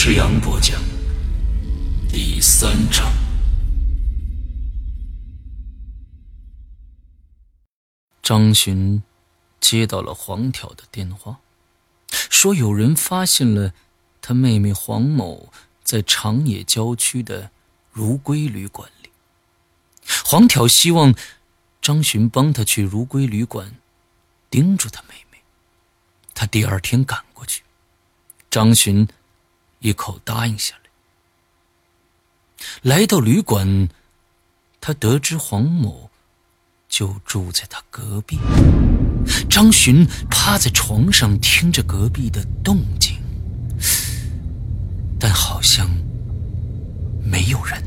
[0.00, 0.80] 刘诗阳播讲，
[2.08, 3.12] 第三章。
[8.22, 9.02] 张巡
[9.60, 11.40] 接到了黄挑的电话，
[12.08, 13.74] 说有人发现了
[14.22, 15.52] 他妹妹黄某。
[15.82, 17.50] 在长野郊区的
[17.90, 19.10] 如归旅馆里，
[20.24, 21.14] 黄挑希望
[21.82, 23.74] 张巡帮他去如归旅馆
[24.48, 25.42] 盯住他妹妹。
[26.32, 27.64] 他第二天赶过去，
[28.48, 29.06] 张巡
[29.80, 30.90] 一口答应下来。
[32.82, 33.88] 来到旅馆，
[34.80, 36.10] 他得知黄某
[36.88, 38.38] 就住在他隔壁。
[39.48, 43.18] 张巡趴在床上听着隔壁的动静。
[45.18, 45.90] 但好像
[47.22, 47.82] 没有人。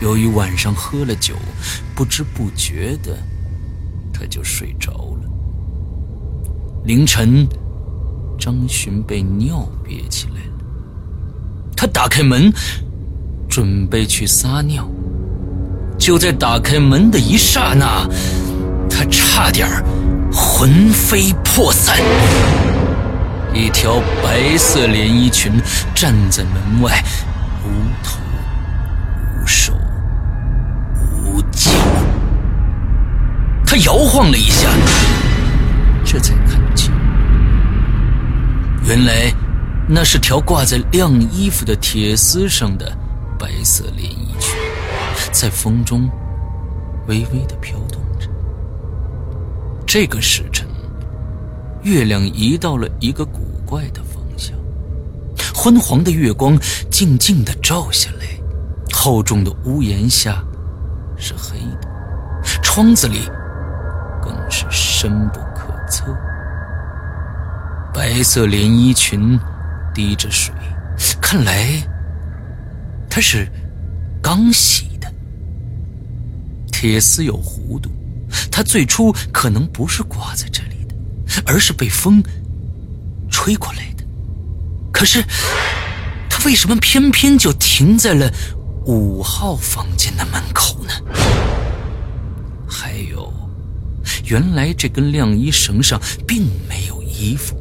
[0.00, 1.36] 由于晚上喝了酒，
[1.94, 3.16] 不知不觉的
[4.12, 5.30] 他就睡着了。
[6.84, 7.46] 凌晨，
[8.40, 10.64] 张巡被尿憋起来了。
[11.76, 12.50] 他打开门，
[13.48, 14.88] 准备去撒尿。
[15.98, 18.08] 就在打开门的一刹那，
[18.88, 19.68] 他差点
[20.32, 21.98] 魂飞魄散。
[23.52, 25.52] 一条白色连衣裙
[25.94, 27.04] 站在门外，
[27.64, 27.68] 无
[28.02, 28.18] 头
[29.34, 29.74] 无手
[31.02, 31.70] 无脚。
[33.66, 34.68] 他摇晃了一下，
[36.04, 36.59] 这才看，
[38.90, 39.32] 原来
[39.88, 42.92] 那是条挂在晾衣服的铁丝上的
[43.38, 44.58] 白色连衣裙，
[45.30, 46.10] 在风中
[47.06, 48.28] 微微的飘动着。
[49.86, 50.66] 这个时辰。
[51.82, 54.58] 月亮移到了一个古怪的方向，
[55.54, 56.58] 昏黄的月光
[56.90, 58.26] 静静的照下来，
[58.92, 60.44] 厚重的屋檐下
[61.16, 61.88] 是黑的，
[62.60, 63.20] 窗子里
[64.20, 66.04] 更是深不可测。
[67.92, 69.38] 白色连衣裙
[69.94, 70.54] 滴着水，
[71.20, 71.82] 看来
[73.08, 73.50] 他是
[74.22, 75.12] 刚洗的。
[76.70, 77.90] 铁丝有弧度，
[78.50, 80.94] 它最初可能不是挂在这里的。
[81.46, 82.22] 而是被风
[83.30, 84.04] 吹过来的，
[84.92, 85.22] 可是
[86.28, 88.28] 他为什么偏偏就停在了
[88.86, 90.92] 五号房间的门口呢？
[92.68, 93.32] 还有，
[94.24, 97.56] 原来这根晾衣绳上并没有衣服，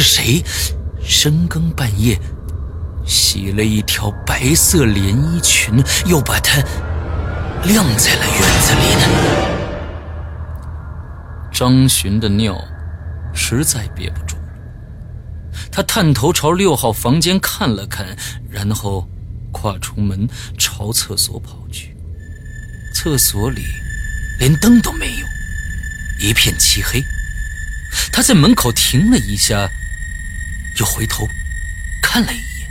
[0.00, 0.42] 是谁
[1.02, 2.18] 深更半夜
[3.04, 5.74] 洗了一条白色连衣裙，
[6.06, 6.62] 又把它
[7.64, 9.02] 晾在了院子里呢？
[11.52, 12.58] 张巡的尿
[13.34, 14.42] 实在憋不住了，
[15.70, 18.16] 他探头朝六号房间看了看，
[18.48, 19.06] 然后
[19.52, 20.26] 跨出门
[20.56, 21.94] 朝厕所跑去。
[22.94, 23.60] 厕所里
[24.38, 25.26] 连灯都没有，
[26.26, 27.02] 一片漆黑。
[28.10, 29.68] 他在门口停了一下，
[30.80, 31.28] 又回头
[32.00, 32.68] 看了一眼。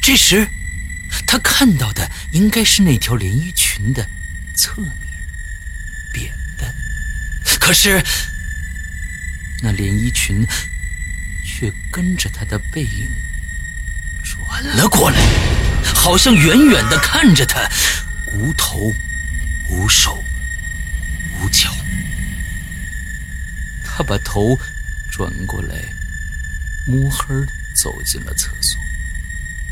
[0.00, 0.48] 这时，
[1.26, 4.04] 他看到的应该是那条连衣裙的
[4.54, 4.92] 侧面。
[6.12, 6.74] 扁的
[7.60, 8.04] 可是，
[9.62, 10.44] 那连衣裙
[11.44, 13.08] 却跟着他的背影
[14.24, 15.16] 转了过来，
[15.94, 17.60] 好像远远的看着他，
[18.32, 18.92] 无头、
[19.70, 20.22] 无手、
[21.40, 21.72] 无脚。
[23.84, 24.58] 他把头
[25.10, 25.76] 转过来，
[26.86, 27.34] 摸黑
[27.74, 28.80] 走进了厕所。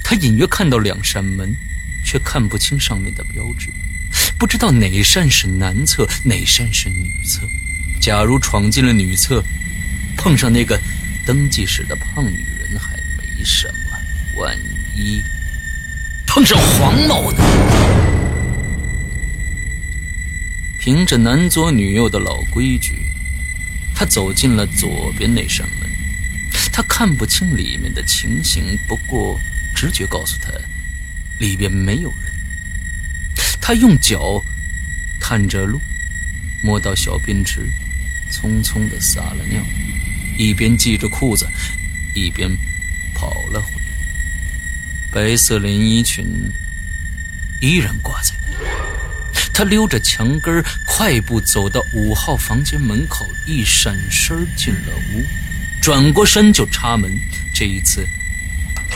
[0.03, 1.55] 他隐约看到两扇门，
[2.05, 3.69] 却看不清上面的标志，
[4.39, 7.43] 不知道哪扇是男厕，哪扇是女厕。
[8.01, 9.45] 假如闯进了女厕，
[10.17, 10.81] 碰上那个
[11.25, 14.59] 登记室的胖女人还没什么，万
[14.97, 15.23] 一
[16.27, 17.39] 碰上黄某呢？
[20.79, 22.95] 凭着男左女右的老规矩，
[23.95, 25.91] 他走进了左边那扇门。
[26.81, 29.39] 他看不清里面的情形，不过
[29.77, 30.51] 直觉告诉他，
[31.39, 32.33] 里边没有人。
[33.61, 34.43] 他用脚
[35.21, 35.79] 探着路，
[36.63, 37.71] 摸到小便池，
[38.33, 39.63] 匆匆的撒了尿，
[40.39, 41.47] 一边系着裤子，
[42.15, 42.51] 一边
[43.13, 45.13] 跑了回来。
[45.13, 46.25] 白色连衣裙
[47.61, 48.65] 依然挂在那里。
[49.53, 55.27] 他溜着墙根快步走到五号房间门口，一闪身进了屋，
[55.81, 57.11] 转过身就插门。
[57.55, 58.07] 这一次，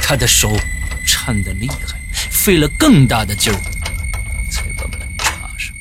[0.02, 0.56] 他的手
[1.04, 1.98] 颤得厉害，
[2.30, 3.56] 费了更大的劲儿
[4.50, 5.74] 才把门插上。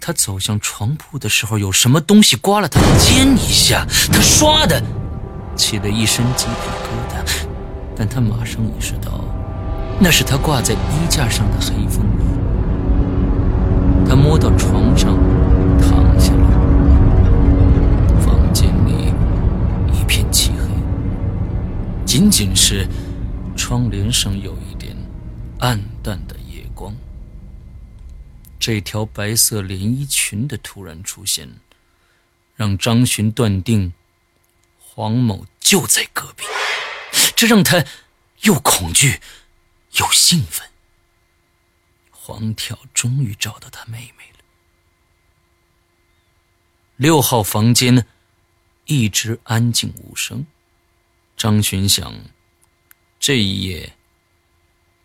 [0.00, 4.82] 他走向床铺的时候，有什么东西刮了他的肩一下，他唰的
[5.56, 6.52] 起了一身鸡皮
[6.82, 7.16] 疙瘩，
[7.96, 9.24] 但他马上意识到，
[10.00, 12.06] 那是他挂在衣架上的黑风衣。
[14.08, 15.18] 他摸到床上，
[22.18, 22.88] 仅仅是
[23.58, 24.96] 窗帘上有一点
[25.58, 26.96] 暗淡的夜光。
[28.58, 31.46] 这条白色连衣裙的突然出现，
[32.54, 33.92] 让张巡断定
[34.78, 36.44] 黄某就在隔壁，
[37.36, 37.84] 这让他
[38.44, 39.20] 又恐惧
[39.98, 40.66] 又兴奋。
[42.10, 44.38] 黄跳终于找到他妹妹了。
[46.96, 48.06] 六号房间
[48.86, 50.46] 一直安静无声。
[51.36, 52.14] 张巡想，
[53.20, 53.92] 这一夜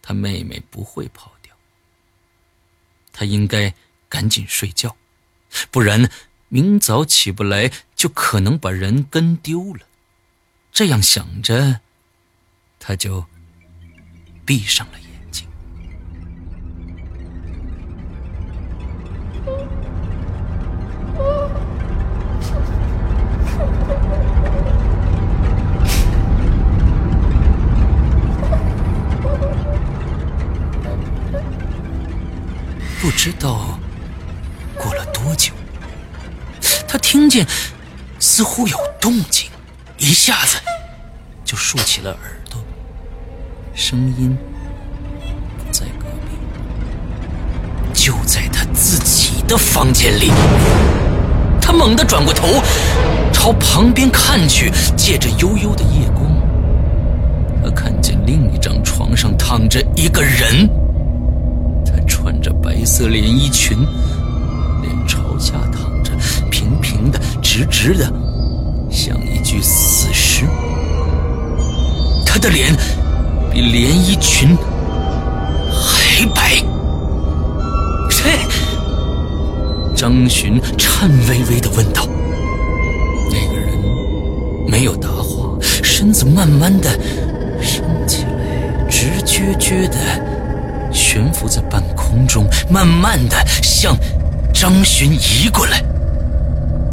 [0.02, 1.56] 他妹妹不会跑掉。
[3.12, 3.74] 他应该
[4.08, 4.96] 赶紧睡觉，
[5.70, 6.10] 不然
[6.48, 9.86] 明早起不来，就可能把人跟丢了。
[10.72, 11.82] 这样想着，
[12.80, 13.26] 他就
[14.46, 15.11] 闭上了眼。
[33.24, 33.80] 知道
[34.76, 35.54] 过了多久，
[36.88, 37.46] 他听见
[38.18, 39.48] 似乎有动静，
[40.00, 40.58] 一下子
[41.46, 42.60] 就竖起了耳朵。
[43.76, 44.36] 声音
[45.72, 50.32] 在隔壁，就在他自己的房间里。
[51.62, 52.48] 他猛地转过头，
[53.32, 56.26] 朝旁边看去，借着幽幽的夜光，
[57.64, 60.68] 他看见另一张床上躺着一个人。
[62.82, 63.78] 黑色连衣裙，
[64.82, 66.12] 脸朝下躺着，
[66.50, 68.12] 平平的、直直的，
[68.90, 70.48] 像一具死尸。
[72.26, 72.76] 他的脸
[73.52, 74.58] 比连衣裙
[75.72, 76.56] 还白。
[78.10, 78.32] 谁？
[79.96, 82.08] 张巡颤巍巍的问道。
[83.30, 83.78] 那个人
[84.68, 86.90] 没有答话，身子慢慢的
[87.62, 89.98] 升起来，直撅撅的。
[90.92, 93.96] 悬浮在半空空中，慢慢的向
[94.54, 95.82] 张巡移过来。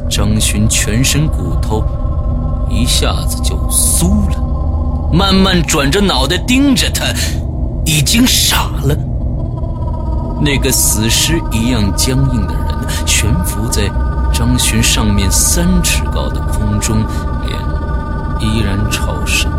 [0.08, 1.84] 张巡全身骨头
[2.70, 7.04] 一下子就酥了，慢慢转着脑袋盯着他，
[7.84, 8.96] 已经傻了。
[10.40, 12.66] 那个死尸一样僵硬的人
[13.04, 13.90] 悬浮在
[14.32, 16.98] 张巡上面三尺高的空中，
[17.44, 17.58] 脸
[18.40, 19.50] 依然朝上。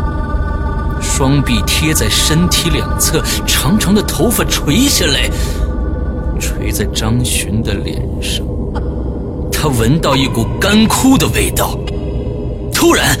[1.00, 5.28] 双臂贴在身体两侧，长长的头发垂下来，
[6.38, 8.44] 垂在张巡的脸上。
[9.52, 11.78] 他闻到一股干枯的味道。
[12.72, 13.18] 突然，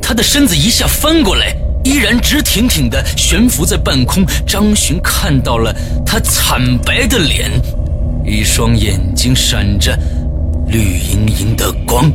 [0.00, 4.24] 他的身子一下翻过来，依然直挺挺的悬浮在半空。
[4.46, 5.74] 张巡看到了
[6.06, 7.50] 他惨白的脸，
[8.24, 9.98] 一双眼睛闪着
[10.68, 12.08] 绿莹莹的光，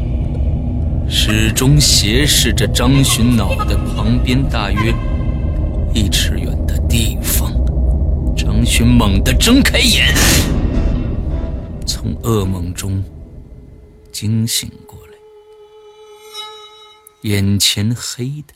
[1.10, 4.94] 始终斜视着张巡脑袋旁边，大约。
[5.94, 7.52] 一尺远的地方，
[8.36, 10.14] 张巡猛地睁开眼，
[11.88, 13.04] 从噩梦中
[14.12, 15.14] 惊醒过来，
[17.22, 18.54] 眼前黑的。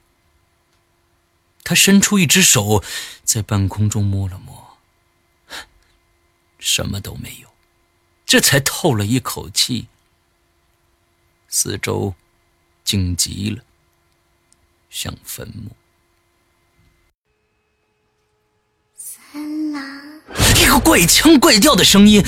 [1.64, 2.84] 他伸出一只手，
[3.24, 4.78] 在半空中摸了摸，
[6.60, 7.48] 什么都没有，
[8.26, 9.88] 这才透了一口气。
[11.48, 12.14] 四周
[12.92, 13.64] 静极了，
[14.90, 15.72] 像坟墓。
[18.94, 19.82] 三郎，
[20.62, 22.22] 一个怪腔怪调的声音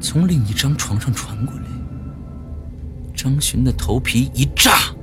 [0.00, 1.64] 从另一张床上传过来，
[3.14, 4.94] 张巡的头皮一炸，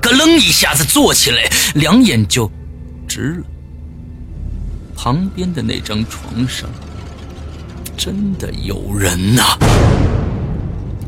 [0.00, 2.50] 咯楞一下子坐起来，两眼就
[3.06, 3.46] 直了。
[4.96, 6.68] 旁边的那张床上
[7.96, 9.56] 真的有人呐！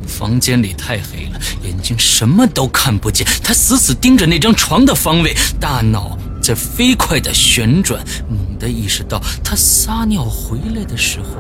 [0.07, 3.27] 房间里太黑了，眼睛什么都看不见。
[3.43, 8.05] 他死死盯着那张床的方位，大脑在飞快的旋转。
[8.29, 11.37] 猛地意识到，他撒尿回来的时候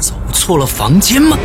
[0.00, 1.36] 走错了房间吗？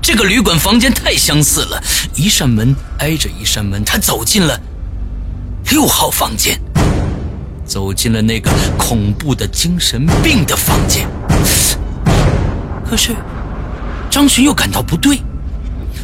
[0.00, 1.82] 这个旅馆房间太相似了，
[2.14, 3.84] 一扇门挨着一扇门。
[3.84, 4.60] 他走进了
[5.70, 6.60] 六号房间，
[7.64, 11.08] 走进了那个恐怖的精神病的房间。
[12.88, 13.14] 可是。
[14.16, 15.20] 张巡又感到不对，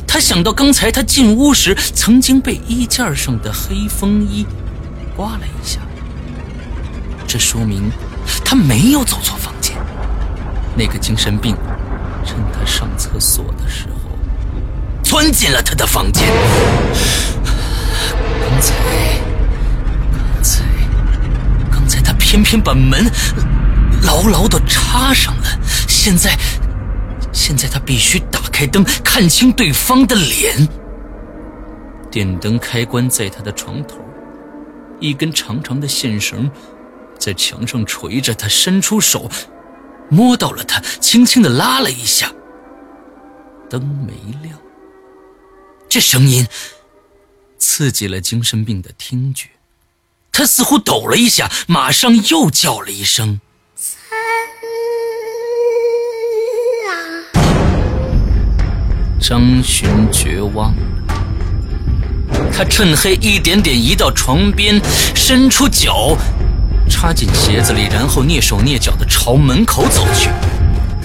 [0.07, 4.47] 他想到刚才他进屋时曾经被衣架上的黑风衣
[5.17, 5.81] 刮了一下，
[7.27, 7.91] 这说明
[8.45, 9.75] 他没有走错房间。
[10.77, 11.57] 那个精神病
[12.23, 14.11] 趁他上厕所的时候
[15.03, 16.29] 钻进了他的房间。
[18.43, 18.75] 刚才，
[20.13, 20.65] 刚才，
[21.71, 23.11] 刚才他偏偏把门
[24.03, 25.47] 牢牢的插上了，
[25.89, 26.39] 现在。
[27.33, 30.69] 现在他必须打开灯，看清对方的脸。
[32.11, 33.97] 电灯开关在他的床头，
[35.01, 36.51] 一根长长的线绳
[37.19, 38.35] 在墙上垂着。
[38.35, 39.31] 他伸出手，
[40.11, 42.31] 摸到了它，轻轻的拉了一下，
[43.71, 44.13] 灯没
[44.43, 44.59] 亮。
[45.89, 46.47] 这声音
[47.59, 49.49] 刺激了精神病的听觉，
[50.31, 53.41] 他似乎抖了一下，马上又叫了一声。
[59.23, 60.75] 张巡绝望，
[62.53, 64.83] 他趁黑一点点移到床边，
[65.15, 66.17] 伸出脚
[66.91, 70.29] 插进鞋子里，然后蹑手蹑脚地朝门口走去。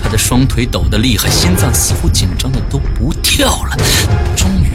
[0.01, 3.77] 他的双腿抖得厉害，心脏似乎紧张的都不跳了。
[4.35, 4.71] 终于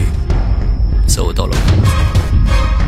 [1.05, 1.91] 走到了门口，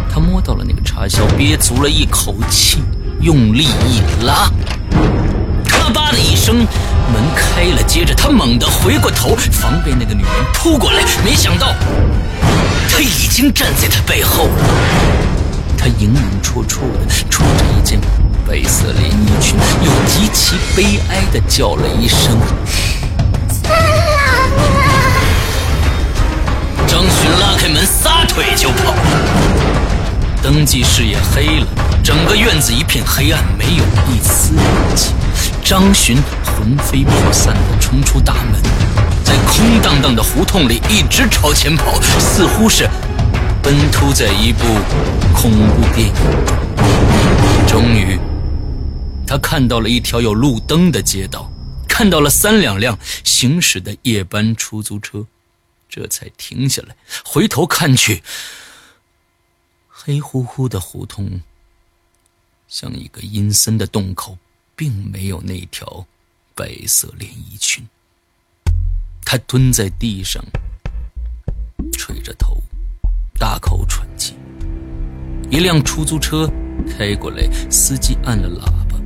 [0.10, 2.80] 他摸到了那个插销，憋足了一口气，
[3.20, 4.50] 用力一拉。
[5.68, 6.66] 咔吧的一声，
[7.12, 7.84] 门开了。
[7.84, 11.04] 接着，他猛地回过头，防备那个女人扑过来。
[11.24, 11.74] 没想到，
[12.90, 14.66] 他已经站在他背后了。
[15.78, 18.00] 他影影绰绰的穿着一件
[18.48, 22.38] 白色连衣裙，又极其悲哀的叫了一声
[23.50, 24.90] ：“三郎啊！”
[26.88, 28.94] 张巡拉开门，撒腿就跑。
[30.42, 31.68] 登记室也黑了，
[32.04, 35.14] 整个院子一片黑暗，没有一丝阳气。
[35.64, 36.18] 张巡
[36.66, 38.60] 魂飞魄散地冲出大门，
[39.24, 42.90] 在空荡荡的胡同里一直朝前跑，似乎是
[43.62, 44.64] 奔突在一部
[45.32, 46.16] 恐怖电影。
[47.68, 48.20] 终于，
[49.28, 51.52] 他看到了一条有路灯的街道，
[51.88, 55.24] 看到了三两辆行驶的夜班出租车，
[55.88, 58.24] 这才停下来，回头看去，
[59.88, 61.42] 黑乎乎的胡同
[62.68, 64.40] 像一个阴森的洞口。
[64.78, 66.06] 并没有那条
[66.56, 67.86] 白色连衣裙。
[69.26, 70.44] 他蹲在地上，
[71.92, 72.64] 垂着头，
[73.38, 74.36] 大口喘气。
[75.50, 76.50] 一辆出租车
[76.90, 79.00] 开过来，司机按了喇叭。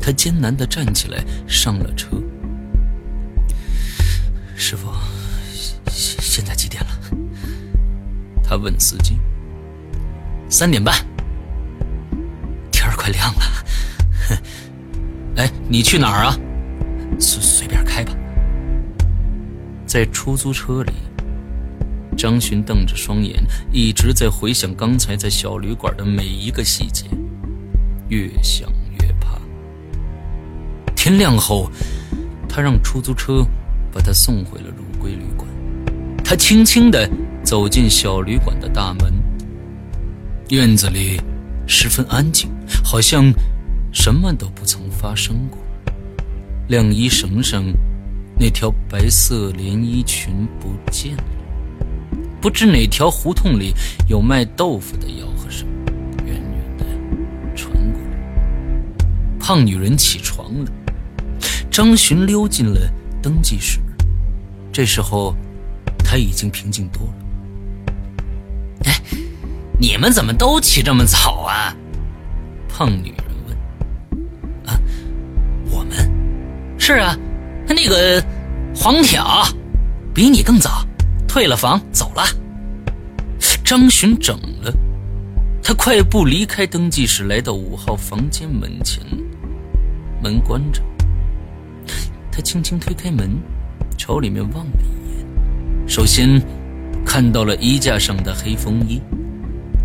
[0.00, 2.08] 他艰难地站起来，上了车。
[4.56, 4.90] 师傅，
[5.90, 6.90] 现现在几点了？
[8.42, 9.18] 他问司机。
[10.48, 10.94] 三点半。
[12.72, 13.40] 天儿快亮了。
[14.28, 14.38] 哼。
[15.36, 16.36] 哎，你去哪儿啊？
[17.18, 18.12] 随随便开吧。
[19.86, 20.92] 在出租车里，
[22.16, 27.06] 张巡瞪着双眼，一直在回想刚才在小旅馆的每一个细节，
[28.08, 28.68] 越想
[29.00, 29.38] 越怕。
[30.94, 31.70] 天亮后，
[32.48, 33.44] 他让出租车
[33.92, 35.48] 把他送回了如归旅馆。
[36.24, 37.08] 他轻轻地
[37.42, 39.12] 走进小旅馆的大门，
[40.50, 41.20] 院子里
[41.66, 42.50] 十分安静，
[42.84, 43.32] 好像……
[43.90, 45.58] 什么都不曾发生过。
[46.68, 47.64] 晾衣绳上
[48.38, 51.24] 那条白色连衣裙不见了。
[52.40, 53.74] 不知哪条胡同里
[54.06, 55.66] 有卖豆腐的吆喝声，
[56.24, 56.84] 远远的
[57.56, 59.38] 传过来。
[59.40, 60.70] 胖女人起床了。
[61.70, 62.80] 张巡溜进了
[63.22, 63.80] 登记室。
[64.72, 65.34] 这时候，
[65.98, 67.14] 他已经平静多了。
[68.84, 69.00] 哎，
[69.80, 71.74] 你们怎么都起这么早啊？
[72.68, 73.12] 胖女。
[76.88, 77.14] 是啊，
[77.68, 78.24] 那个
[78.74, 79.44] 黄挑
[80.14, 80.82] 比你更早，
[81.28, 82.22] 退了房走了。
[83.62, 84.72] 张巡整了，
[85.62, 89.04] 他快步离开登记室，来到五号房间门前，
[90.22, 90.80] 门关着。
[92.32, 93.38] 他轻轻推开门，
[93.98, 95.26] 朝里面望了一眼，
[95.86, 96.40] 首先
[97.04, 98.98] 看到了衣架上的黑风衣，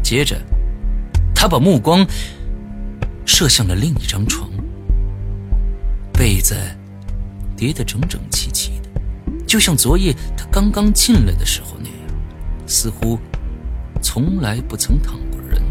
[0.01, 0.37] 接着
[1.35, 2.07] 他把目光
[3.25, 4.49] 射向了另一张床，
[6.13, 6.55] 被子
[7.55, 8.89] 叠得整整齐齐的，
[9.47, 13.19] 就像昨夜他刚刚进来的时候那样，似乎
[14.01, 15.61] 从来不曾躺过人。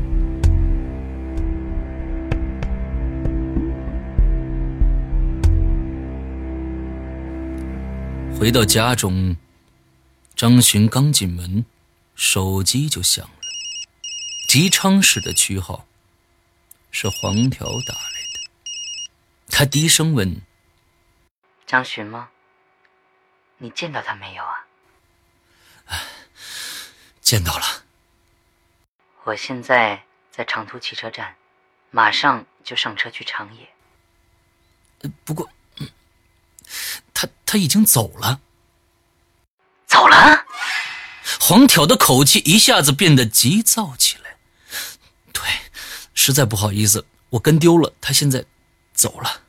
[8.39, 9.37] 回到家中，
[10.35, 11.65] 张巡刚进门，
[12.17, 13.31] 手机就响了。
[14.49, 15.87] 吉昌市的区号，
[16.91, 18.41] 是黄条打来的。
[19.49, 20.43] 他低声问
[21.67, 22.31] ：“张巡吗？
[23.59, 24.67] 你见到他没有啊
[27.21, 27.65] ？”“见到了。
[29.25, 31.37] ”“我现在在长途汽车站，
[31.91, 33.69] 马上就上车去长野。
[35.25, 35.49] ”“不过。”
[37.15, 38.41] 他他已经走了，
[39.87, 40.47] 走了。
[41.39, 44.39] 黄挑的口气一下子变得急躁起来。
[45.33, 45.43] 对，
[46.15, 47.93] 实在不好意思，我跟丢了。
[48.01, 48.45] 他现在
[48.95, 49.42] 走了。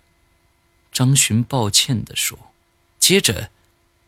[0.94, 2.38] 张巡抱歉地说。
[3.00, 3.50] 接着，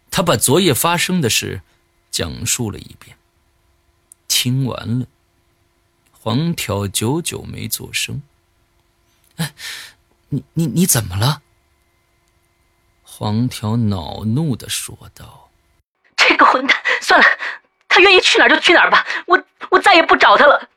[0.10, 1.62] 他把昨夜发生的事
[2.10, 3.18] 讲述了一遍。
[4.30, 5.08] 听完了，
[6.14, 8.22] 黄挑久久没作声。
[9.36, 9.54] 哎，
[10.30, 11.42] 你你你怎么了？
[13.04, 15.50] 黄条恼怒的说道
[16.16, 17.26] ：“这个混蛋，算了，
[17.88, 20.70] 他愿意去哪儿就去哪儿吧，我我再也不找他了。”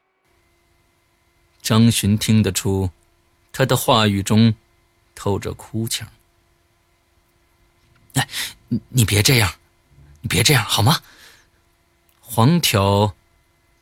[1.62, 2.90] 张巡听得出，
[3.52, 4.54] 他的话语中
[5.18, 6.08] 透着哭腔。
[8.14, 8.28] “哎，
[8.68, 9.52] 你你别这样，
[10.20, 11.02] 你别这样好吗？”
[12.22, 13.16] 黄条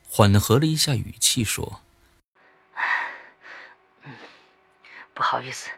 [0.08, 1.82] 缓和了一下语气说
[4.02, 4.16] ：“嗯，
[5.12, 5.68] 不好意思，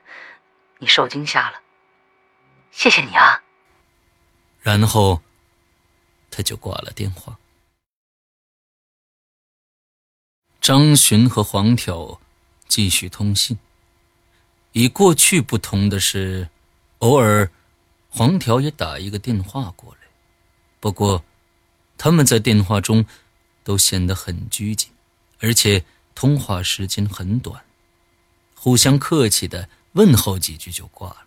[0.79, 1.61] 你受惊吓了。”
[2.71, 3.42] 谢谢你啊。
[4.61, 5.21] 然后，
[6.31, 7.37] 他就挂了电话。
[10.61, 12.21] 张巡和黄条
[12.68, 13.59] 继续通信。
[14.79, 16.49] 与过去不同的是，
[17.01, 17.51] 偶尔
[18.09, 20.07] 黄条也打一个电话过来。
[20.79, 21.25] 不过，
[21.97, 23.05] 他们在电话中
[23.64, 24.88] 都显得很拘谨，
[25.41, 27.61] 而且通话时间很短，
[28.55, 31.27] 互相客气的问候几句就挂了。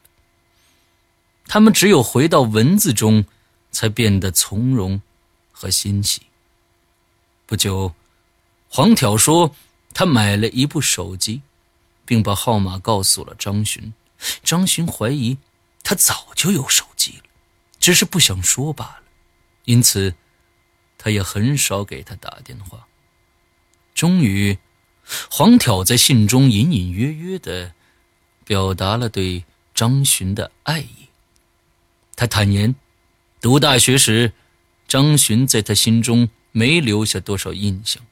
[1.45, 3.25] 他们只有回到文字中，
[3.69, 5.01] 才变得从容
[5.51, 6.21] 和欣喜。
[7.45, 7.93] 不久，
[8.69, 9.53] 黄条说
[9.93, 11.41] 他买了一部手机，
[12.11, 13.93] 并把号码告诉了张巡。
[14.43, 15.37] 张巡怀疑
[15.81, 17.23] 他早就有手机了，
[17.79, 19.03] 只是不想说罢了，
[19.63, 20.13] 因此
[20.97, 22.85] 他也很少给他打电话。
[23.95, 24.57] 终于，
[25.29, 27.73] 黄挑在信中隐隐约约的
[28.43, 31.07] 表达了对张巡的爱意。
[32.17, 32.75] 他坦言，
[33.39, 34.33] 读大学时，
[34.85, 38.03] 张巡在他心中没留下多少印象。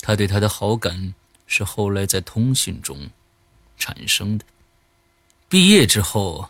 [0.00, 1.14] 他对他的好感
[1.46, 3.08] 是后来在通信中
[3.80, 4.44] 产生的。
[5.48, 6.48] 毕业之后，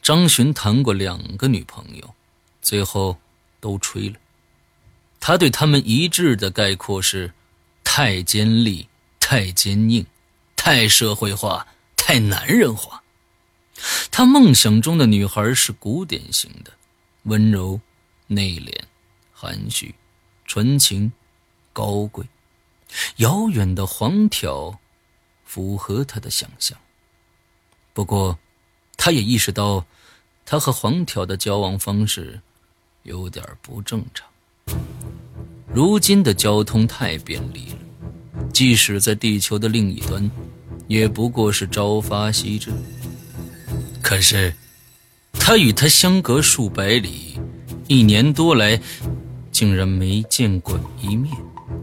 [0.00, 2.14] 张巡谈过两个女朋友，
[2.60, 3.18] 最后
[3.58, 4.14] 都吹了。
[5.18, 7.32] 他对他们一致的概括是：
[7.82, 8.86] 太尖利、
[9.18, 10.06] 太坚硬、
[10.54, 13.02] 太社会化、太男人化。
[14.10, 16.72] 他梦想中的女孩是古典型的，
[17.24, 17.80] 温柔、
[18.26, 18.72] 内敛、
[19.32, 19.94] 含蓄、
[20.44, 21.12] 纯情、
[21.72, 22.24] 高贵。
[23.16, 24.78] 遥远的黄条
[25.52, 26.78] 符合他的想象。
[27.92, 28.38] 不过，
[28.96, 29.84] 他也意识到，
[30.46, 32.40] 他和黄条的交往方式
[33.02, 34.26] 有点不正常。
[35.74, 37.78] 如今的交通太便利了，
[38.50, 40.30] 即使在地球的另一端，
[40.88, 42.70] 也不过是朝发夕至。
[44.00, 44.54] 可是，
[45.34, 47.38] 他与他相隔数百里，
[47.88, 48.80] 一年多来，
[49.50, 51.30] 竟然没见过一面。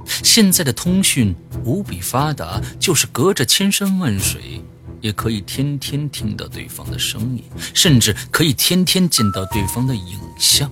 [0.06, 4.62] 现在的通讯无比发达，就是隔着千山万水，
[5.02, 10.72] 也可以天天听到对方的声音，甚至可以天天见到对方的影像。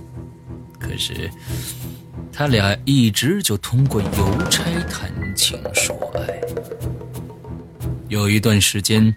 [0.78, 1.30] 可是，
[2.32, 6.40] 他俩一直就通过邮差谈情说爱，
[8.08, 9.14] 有一段时间。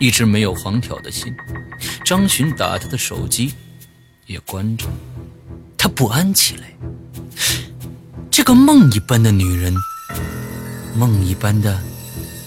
[0.00, 1.34] 一直没有黄条的信，
[2.04, 3.52] 张巡打他的手机
[4.26, 4.86] 也关着，
[5.76, 6.77] 他不安起来。
[8.48, 9.74] 个梦一般的女人，
[10.96, 11.78] 梦一般的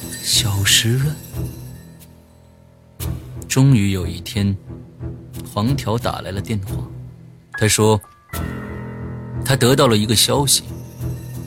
[0.09, 1.15] 消失了。
[3.47, 4.57] 终于有一天，
[5.53, 6.73] 黄条打来了电话，
[7.51, 8.01] 他说
[9.45, 10.63] 他得到了一个消息，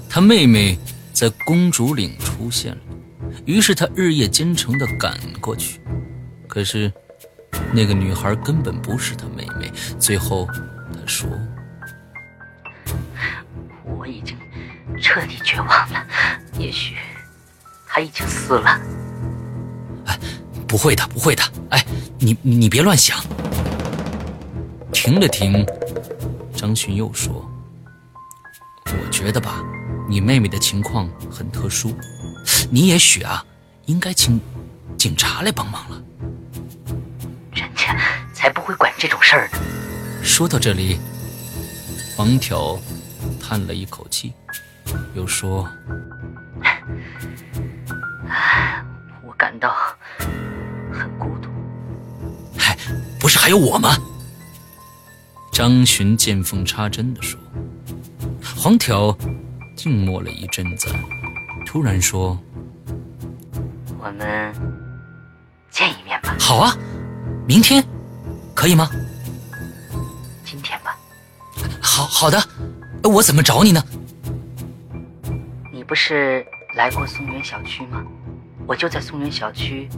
[0.09, 0.79] 他妹妹
[1.13, 2.79] 在公主岭出现了，
[3.47, 5.81] 于是他日夜兼程的赶过去。
[6.47, 6.93] 可是，
[7.73, 9.69] 那个女孩根本不是他妹妹。
[9.99, 10.47] 最后，
[10.93, 11.29] 他说
[13.99, 14.37] ：“我已经
[15.05, 16.03] 彻底绝望了，
[16.59, 16.97] 也许
[17.87, 18.81] 他已经死了。”
[20.07, 20.19] 哎，
[20.67, 21.43] 不会的，不会的。
[21.69, 21.85] 哎，
[22.19, 23.23] 你你别乱想。
[24.91, 25.65] 停了停，
[26.57, 27.47] 张巡又说
[28.89, 29.63] ：“我觉得吧，
[30.09, 31.95] 你妹妹的情况很特殊，
[32.71, 33.45] 你也许啊，
[33.85, 34.41] 应该请
[34.97, 36.03] 警察来帮忙了。
[37.53, 37.95] 人家
[38.33, 39.59] 才不会管这种事儿呢。”
[40.25, 40.99] 说到这里，
[42.17, 42.79] 黄条
[43.39, 44.33] 叹了一口气，
[45.15, 45.69] 又说
[49.27, 49.75] ：“我感到
[50.93, 51.49] 很孤独。”
[52.59, 52.77] 嗨，
[53.21, 53.97] 不是还有我吗？
[55.53, 57.39] 张巡见缝插针的说
[58.57, 59.17] ：“黄条
[59.77, 60.89] 静默了一阵子，
[61.65, 62.37] 突然说
[63.99, 64.53] ：‘我们
[65.71, 66.77] 见一面吧。’好啊，
[67.47, 67.85] 明天
[68.53, 68.91] 可以吗？
[70.45, 70.99] 今天吧。
[71.81, 72.43] 好好的，
[73.05, 73.83] 我怎么找你呢？
[75.95, 78.05] 不是来过松原小区吗？
[78.67, 79.89] 我就在松原小区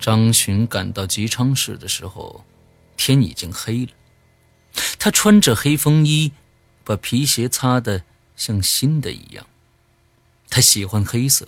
[0.01, 2.45] 张巡赶到吉昌市的时候，
[2.97, 3.93] 天已经黑了。
[4.99, 6.33] 他穿着黑风衣，
[6.83, 8.03] 把皮鞋擦得
[8.35, 9.47] 像新的一样。
[10.51, 11.47] 他喜欢黑色，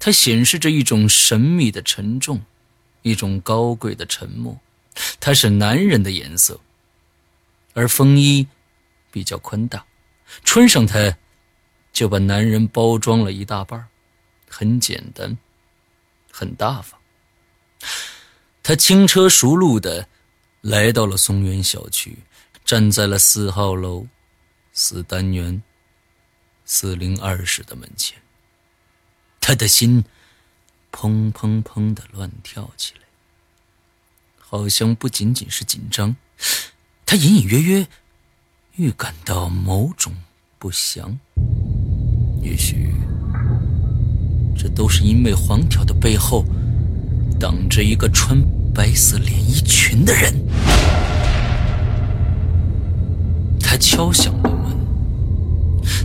[0.00, 2.40] 它显示着一种神秘的沉重，
[3.02, 4.58] 一种高贵的沉默。
[5.20, 6.58] 它是男人的颜色，
[7.72, 8.46] 而风衣
[9.10, 9.84] 比较宽大，
[10.44, 11.16] 穿上它
[11.92, 13.86] 就把男人包装了一大半
[14.48, 15.36] 很简单，
[16.30, 17.00] 很大方。
[18.62, 20.06] 他轻车熟路的
[20.60, 22.18] 来到了松原小区，
[22.64, 24.06] 站在了四号楼
[24.72, 25.62] 四单元
[26.64, 28.20] 四零二室的门前。
[29.40, 30.04] 他的心
[30.92, 33.00] 砰砰砰的乱跳起来，
[34.38, 36.14] 好像不仅仅是紧张，
[37.10, 37.84] 他隐隐约约
[38.76, 40.12] 预感到某种
[40.60, 41.18] 不祥。
[42.40, 42.94] 也许
[44.56, 46.44] 这都是因为黄条的背后。
[47.40, 48.38] 挡着一个穿
[48.74, 50.34] 白色连衣裙的人，
[53.58, 54.76] 他敲响了门。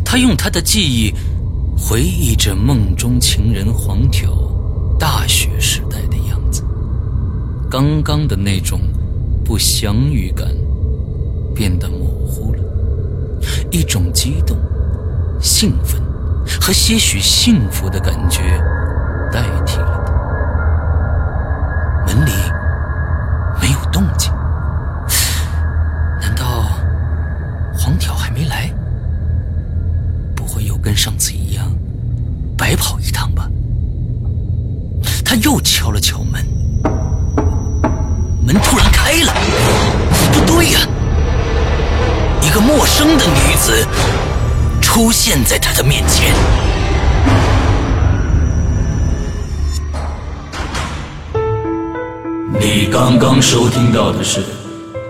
[0.03, 1.13] 他用他的记忆
[1.77, 4.31] 回忆着梦中情人黄条
[4.97, 6.65] 大学时代的样子。
[7.69, 8.79] 刚刚的那种
[9.43, 10.47] 不祥预感
[11.55, 12.59] 变得模糊了，
[13.71, 14.57] 一种激动、
[15.39, 16.01] 兴奋
[16.61, 18.61] 和些许幸福的感觉
[19.31, 20.13] 代替了他。
[22.05, 22.31] 门里
[23.61, 24.31] 没有动静，
[26.19, 26.65] 难道
[27.73, 28.69] 黄条还没来？
[30.35, 31.71] 不会又跟上次一样
[32.57, 33.49] 白跑一趟吧？
[35.23, 36.21] 他又敲了敲
[43.17, 43.85] 的女子
[44.81, 46.33] 出现在他的面前。
[52.59, 54.41] 你刚刚收听到的是《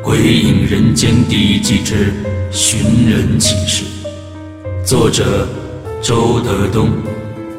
[0.04, 2.12] 鬼影人间》第一季之
[2.52, 3.86] 《寻人启事》，
[4.86, 5.48] 作者
[6.02, 6.90] 周德东，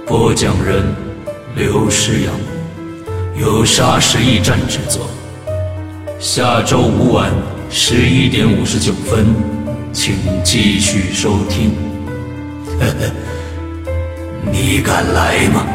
[0.06, 0.84] 播讲人
[1.54, 2.34] 刘诗阳，
[3.40, 5.08] 由沙石驿站制作。
[6.18, 7.30] 下周五晚
[7.70, 9.34] 十一点五十九分，
[9.96, 11.70] 请继续收听。
[12.78, 13.10] 呵呵，
[14.52, 15.66] 你敢来吗？